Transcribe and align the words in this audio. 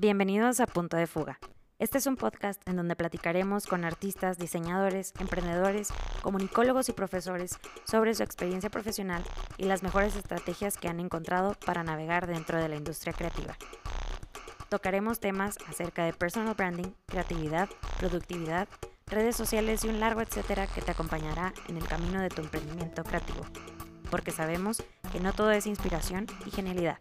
Bienvenidos 0.00 0.60
a 0.60 0.66
Punto 0.66 0.96
de 0.96 1.06
Fuga. 1.06 1.38
Este 1.78 1.98
es 1.98 2.06
un 2.06 2.16
podcast 2.16 2.66
en 2.66 2.76
donde 2.76 2.96
platicaremos 2.96 3.66
con 3.66 3.84
artistas, 3.84 4.38
diseñadores, 4.38 5.12
emprendedores, 5.20 5.92
comunicólogos 6.22 6.88
y 6.88 6.94
profesores 6.94 7.58
sobre 7.84 8.14
su 8.14 8.22
experiencia 8.22 8.70
profesional 8.70 9.22
y 9.58 9.64
las 9.64 9.82
mejores 9.82 10.16
estrategias 10.16 10.78
que 10.78 10.88
han 10.88 11.00
encontrado 11.00 11.54
para 11.66 11.84
navegar 11.84 12.26
dentro 12.26 12.56
de 12.56 12.70
la 12.70 12.76
industria 12.76 13.12
creativa. 13.12 13.58
Tocaremos 14.70 15.20
temas 15.20 15.58
acerca 15.68 16.06
de 16.06 16.14
personal 16.14 16.54
branding, 16.54 16.94
creatividad, 17.04 17.68
productividad, 17.98 18.68
redes 19.06 19.36
sociales 19.36 19.84
y 19.84 19.88
un 19.88 20.00
largo 20.00 20.22
etcétera 20.22 20.66
que 20.66 20.80
te 20.80 20.92
acompañará 20.92 21.52
en 21.68 21.76
el 21.76 21.86
camino 21.86 22.22
de 22.22 22.30
tu 22.30 22.40
emprendimiento 22.40 23.04
creativo. 23.04 23.44
Porque 24.10 24.30
sabemos 24.30 24.82
que 25.12 25.20
no 25.20 25.34
todo 25.34 25.50
es 25.50 25.66
inspiración 25.66 26.26
y 26.46 26.52
genialidad. 26.52 26.96